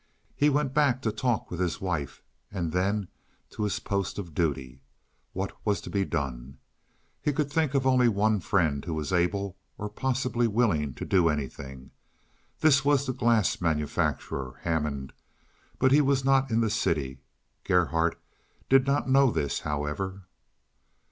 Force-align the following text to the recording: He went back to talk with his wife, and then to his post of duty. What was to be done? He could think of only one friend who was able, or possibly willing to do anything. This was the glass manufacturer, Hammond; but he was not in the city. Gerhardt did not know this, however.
He 0.35 0.49
went 0.49 0.73
back 0.73 1.03
to 1.03 1.11
talk 1.11 1.51
with 1.51 1.59
his 1.59 1.79
wife, 1.79 2.23
and 2.51 2.71
then 2.71 3.07
to 3.51 3.61
his 3.61 3.77
post 3.79 4.17
of 4.17 4.33
duty. 4.33 4.81
What 5.31 5.51
was 5.63 5.79
to 5.81 5.91
be 5.91 6.05
done? 6.05 6.57
He 7.21 7.31
could 7.31 7.51
think 7.53 7.75
of 7.75 7.85
only 7.85 8.07
one 8.07 8.39
friend 8.39 8.83
who 8.83 8.95
was 8.95 9.13
able, 9.13 9.57
or 9.77 9.89
possibly 9.89 10.47
willing 10.47 10.95
to 10.95 11.05
do 11.05 11.29
anything. 11.29 11.91
This 12.61 12.83
was 12.83 13.05
the 13.05 13.13
glass 13.13 13.61
manufacturer, 13.61 14.55
Hammond; 14.61 15.13
but 15.77 15.91
he 15.91 16.01
was 16.01 16.25
not 16.25 16.49
in 16.49 16.61
the 16.61 16.71
city. 16.71 17.19
Gerhardt 17.63 18.19
did 18.69 18.87
not 18.87 19.07
know 19.07 19.29
this, 19.29 19.59
however. 19.59 20.23